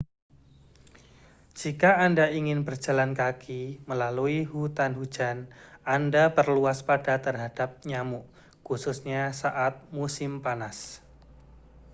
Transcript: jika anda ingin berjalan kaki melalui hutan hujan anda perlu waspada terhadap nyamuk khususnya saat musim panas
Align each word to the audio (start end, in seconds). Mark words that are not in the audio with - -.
jika 1.59 1.91
anda 2.05 2.25
ingin 2.39 2.59
berjalan 2.67 3.11
kaki 3.21 3.61
melalui 3.89 4.37
hutan 4.51 4.91
hujan 4.99 5.37
anda 5.95 6.23
perlu 6.35 6.59
waspada 6.67 7.15
terhadap 7.25 7.69
nyamuk 7.89 8.25
khususnya 8.67 9.23
saat 9.41 9.73
musim 9.97 10.31
panas 10.45 10.77